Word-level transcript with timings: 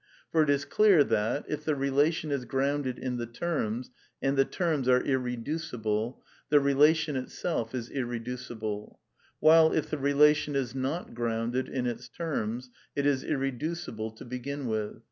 For 0.31 0.41
it 0.41 0.49
is 0.49 0.65
clear 0.65 1.03
that, 1.03 1.45
if 1.47 1.63
the 1.63 1.75
relation 1.75 2.31
is 2.31 2.45
grounded 2.45 2.97
in 2.97 3.17
the 3.17 3.27
terms, 3.27 3.91
and 4.19 4.35
the 4.35 4.45
terms 4.45 4.87
are 4.89 5.01
irreducible, 5.03 6.23
the 6.49 6.59
relation 6.59 7.15
itself 7.15 7.75
is 7.75 7.87
irreducible; 7.87 8.99
while, 9.39 9.71
if 9.71 9.91
the 9.91 9.99
relation 9.99 10.55
is 10.55 10.73
not 10.73 11.13
grounded 11.13 11.69
in 11.69 11.85
its 11.85 12.09
terms, 12.09 12.71
it 12.95 13.05
is 13.05 13.23
irreducible 13.23 14.09
to 14.13 14.25
begin 14.25 14.65
with. 14.65 14.97